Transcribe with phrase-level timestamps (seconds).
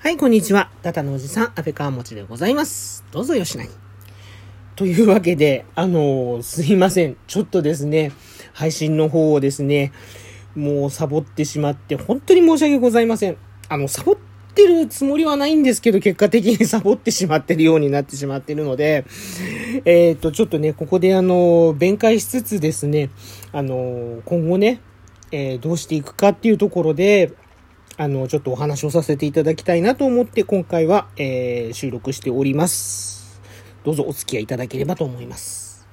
[0.00, 0.70] はい、こんにちは。
[0.82, 3.04] ダタのおじさん、安倍川持でございます。
[3.10, 3.70] どうぞよしなに。
[4.76, 7.16] というわけで、あのーすいません。
[7.26, 8.12] ちょっとですね、
[8.52, 9.92] 配信の方をですね、
[10.54, 13.38] もうサボってしまって、本当に申し訳ございません。
[13.68, 14.16] あの、サボっ
[14.54, 19.04] てるつもりはないんですけど、結果的に サボってしまってるようになってしまってるので、
[19.84, 23.10] えっ、と、ちょっとね、ここであの、弁解しつつですね、
[23.50, 24.80] あの、今後ね、
[25.32, 27.32] えどうしていくかっていうところで、
[28.00, 33.40] あの、ちょっとお話をさせていただきたいなと思って、今回は、えー収録しております。
[33.82, 35.84] どうぞお付き合いいただければと思います。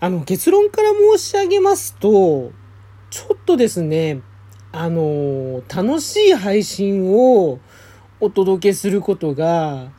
[0.00, 2.52] あの、結論から申し上げますと、
[3.08, 4.20] ちょっとですね、
[4.70, 7.58] あの、楽しい配信を
[8.20, 9.90] お届けすることが、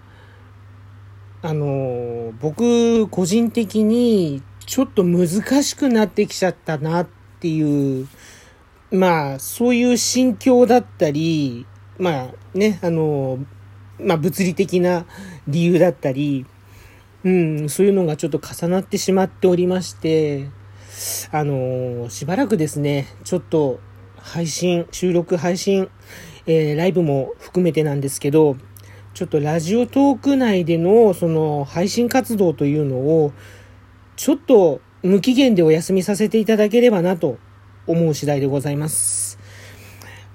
[1.42, 5.28] あの、僕、個人的に、ちょっと難
[5.64, 7.08] しくなってきちゃったなっ
[7.40, 8.08] ていう、
[8.92, 11.68] まあ、そういう心境だったり、
[12.00, 13.38] まあね、あの、
[14.00, 15.06] まあ物理的な
[15.48, 16.46] 理由だったり、
[17.24, 20.50] うん、そういうのがちょっと重なってしまっておりまして、
[21.32, 23.80] あの、しばらくですね、ちょっと
[24.18, 25.90] 配信、収録配信、
[26.48, 28.58] えーライブも含めてなんですけど、
[29.14, 33.34] ちょっとラジオトーク内でのその配信活動というのを、
[34.16, 37.38] ちょっと無期限でお休みさせていただければなと
[37.90, 39.40] 思う次第でございます。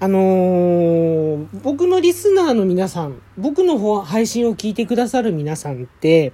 [0.01, 6.33] あのー僕のリスナーの皆さん、僕の配信を聞いてくださる皆さんって、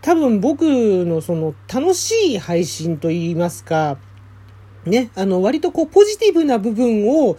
[0.00, 0.62] 多分僕
[1.04, 3.98] のその楽しい配信といいますか、
[4.84, 7.36] ね、あの割とこうポジティブな部分を、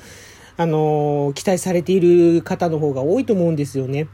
[0.58, 4.08] あのー期待されている方の方が多いと思うんですよね。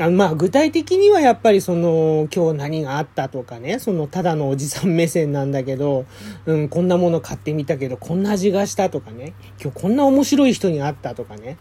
[0.00, 6.04] あのまあ具体的にはやっぱりその今日何があったとかね、そのただのおじさん目線なんだけど、
[6.46, 11.58] うん、こんなもの買ってみたけどこんな味がしたとかね、今日こんな面白い人に会ったとかね、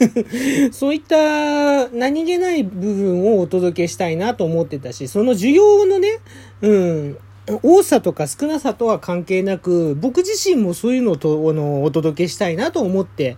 [0.72, 6.20] そういった何気ない部分をお届けしたいなと思ってたし、その需要のね、
[6.62, 7.18] うん、
[7.62, 13.36] 多さとか少なさとは関係なく、僕自身もそういうのをとあのお届けしたいなと思って、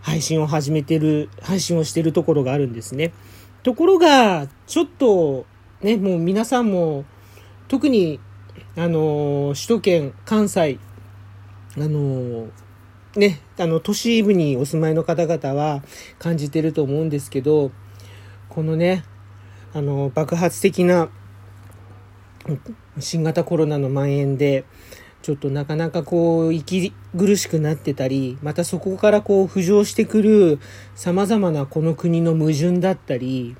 [0.00, 3.12] 配信を始めてる、配信をしてるところがあるんですね。
[3.66, 5.44] ところが、ちょっと、
[5.82, 7.04] ね、もう皆さんも、
[7.66, 8.20] 特に、
[8.76, 10.78] あの、首都圏、関西、
[11.76, 12.46] あの、
[13.16, 15.82] ね、あの、都市部にお住まいの方々は
[16.20, 17.72] 感じてると思うんですけど、
[18.48, 19.02] このね、
[19.74, 21.08] あの、爆発的な
[23.00, 24.64] 新型コロナの蔓延で、
[25.26, 30.60] ちょっとなかなかこう、息苦しくなってたり、またそこからこう浮上してくる
[30.94, 33.56] 様々なこの国の矛盾だったり、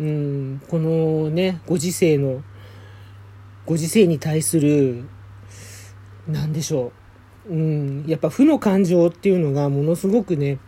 [0.00, 2.42] うん、このね、ご時世の、
[3.66, 5.04] ご時世に対する、
[6.26, 6.90] なんでしょ
[7.48, 7.54] う。
[7.54, 10.58] うん、やっぱ負の感情っていうのがものすごくね、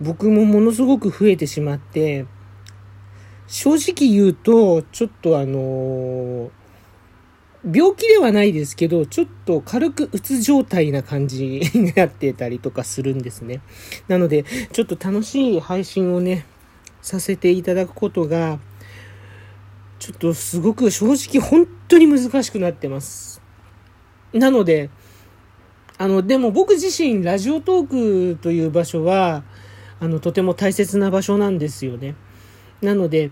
[0.00, 2.26] 僕もものすごく増えてしまって、
[3.46, 6.59] 正直言うと、ちょっとあのー
[7.64, 11.44] 病気ではないですけど、ちょっと軽くうつ状態な感じ
[11.74, 13.60] になってたりとかするんですね。
[14.08, 16.46] なので、ちょっと楽しい配信をね、
[17.02, 18.58] させていただくことが、
[19.98, 23.42] ちょっとすごく正直本当に難しくなってます。
[24.32, 24.88] なので、
[25.98, 29.44] あの、でも僕自身、ラジオトークという場所は、
[30.00, 32.14] あの、とても大切な場所なんですよね。
[32.80, 33.30] なので、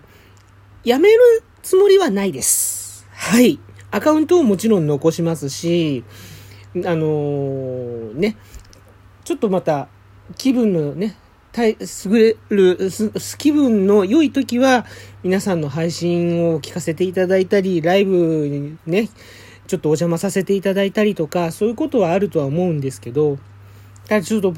[0.83, 1.19] やめる
[1.63, 3.07] つもりはないです。
[3.11, 3.59] はい。
[3.91, 6.03] アカウントをもちろん残しますし、
[6.75, 8.37] あのーね、
[9.23, 9.87] ちょっとまた
[10.37, 11.15] 気分のね、
[11.51, 14.85] たい優れる、す気分の良い時は
[15.23, 19.09] 皆さんの配信を聞かせていただいたり、ライブにね、
[19.65, 23.37] ちょっとお邪魔させていただいたりとか、そういうことはあるとは思うんですけど、
[24.07, 24.53] ただちょっと、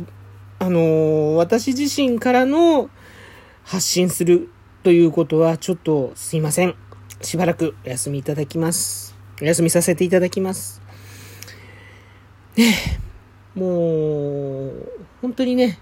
[0.59, 2.89] あのー私自身からの
[3.63, 4.49] 発信する
[4.83, 6.75] ということはちょっとすいません。
[7.21, 9.20] しばらくお休みいただきます。
[9.41, 10.81] お休みさせていただきます。
[12.55, 12.99] ね
[13.55, 14.89] えもう、
[15.21, 15.79] 本当にね、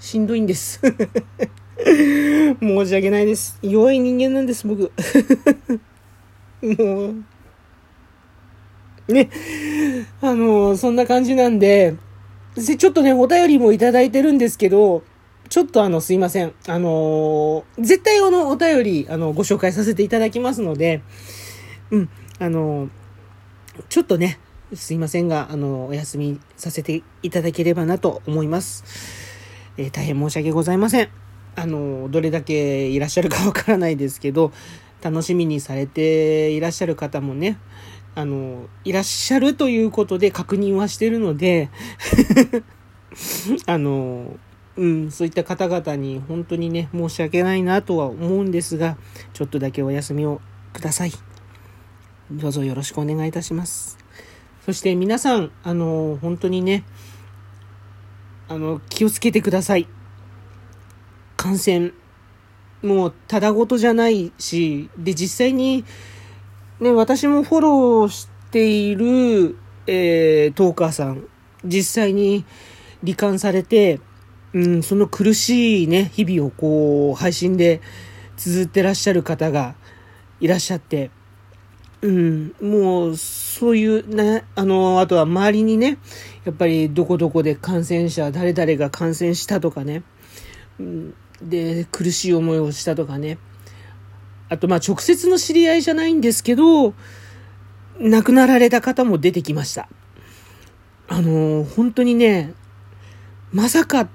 [0.00, 0.80] しんどいんです。
[1.78, 3.58] 申し訳ないです。
[3.62, 4.90] 弱い人間なんです、僕。
[6.60, 7.14] も
[9.08, 9.30] う、ね、
[10.20, 11.94] あの、そんな感じなんで、
[12.56, 15.04] でちょっとね、お便りもいただいてるんですけど、
[15.48, 16.52] ちょっとあの、すいません。
[16.66, 21.00] あのー絶対あの、お便り、あの、ご紹介させていただきますので、
[21.90, 22.08] うん、
[22.38, 22.88] あの
[23.88, 24.38] ちょっとね、
[24.74, 28.84] すいませんが、あの、お休みさせていただければなと思います。
[29.76, 31.08] えー大変申し訳ございません。
[31.54, 34.52] あの、どれだけいらっしゃるかわからないですけど、
[35.02, 37.58] 楽しみにされていらっしゃる方もね、
[38.14, 41.70] あの、いらっしゃるということで確認はしてるので、
[43.66, 44.36] あの、
[44.76, 48.96] うん、そういった方々に本当にね、申し訳ないなとは思うんですが、
[49.32, 50.40] ちょっとだけお休みを
[50.72, 51.12] ください。
[52.30, 53.96] どうぞよろしくお願いいたします。
[54.66, 56.84] そして皆さん、あの、本当にね、
[58.48, 59.88] あの、気をつけてください。
[61.38, 61.92] 感染。
[62.82, 65.86] もう、ただごとじゃないし、で、実際に、
[66.80, 71.24] ね、私もフォローしている、えー、トーカーさん、
[71.64, 72.44] 実際に
[73.02, 74.00] 罹患されて、
[74.52, 77.80] うん、その苦しいね、日々をこう、配信で
[78.36, 79.76] 綴ってらっしゃる方が
[80.40, 81.10] いらっしゃって、
[82.00, 85.98] うん、もう、そういうね、あの、あとは周りにね、
[86.44, 90.04] やっぱりどこどこで感染者、誰々が感染したとかね、
[90.78, 93.38] うん、で、苦しい思いをしたとかね、
[94.48, 96.94] あと、まあ、直接の知り合いじゃないんですけど、
[98.00, 99.88] 亡くなられた方も出てきました。
[101.08, 102.54] あの、本当にね、
[103.52, 104.08] まさかっ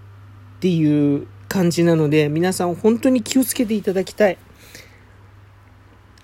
[0.61, 4.37] ていう感じなので、皆さん本当に気をつけていただきたい。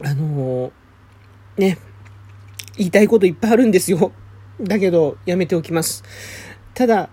[0.01, 0.71] あの、
[1.59, 1.77] ね、
[2.77, 4.11] 言いたいこといっぱいあるんですよ。
[4.61, 6.03] だけど、やめておきます。
[6.73, 7.09] ただ、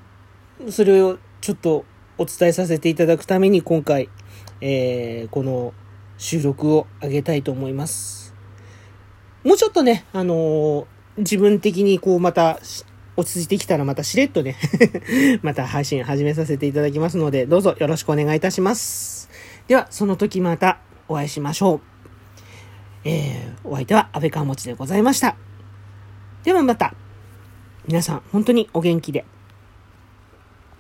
[0.70, 1.84] それをちょっと
[2.16, 4.08] お伝えさせていただくために今回、
[4.60, 5.74] えー、この
[6.16, 8.34] 収録を上げたいと思います。
[9.44, 12.60] もうちょっとね、あのー自分的にこうまた
[13.16, 14.56] 落ち着いてきたらまたしれっとね、
[15.42, 19.30] また配信始めさせていただきますので、どうぞよろしくお願いいたします。
[19.66, 20.78] では、その時また
[21.08, 21.95] お会いしましょう。
[23.08, 25.36] えー、お相手は安倍川持でございました。
[26.42, 26.92] ではまた、
[27.86, 29.24] 皆さん本当にお元気で。